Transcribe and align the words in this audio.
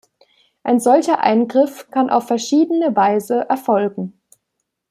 Ein 0.63 0.79
solcher 0.79 1.19
Eingriff 1.21 1.91
kann 1.91 2.09
auf 2.09 2.25
verschiedene 2.25 2.95
Weise 2.95 3.47
erfolgen. 3.49 4.19